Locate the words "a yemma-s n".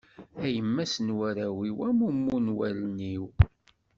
0.43-1.09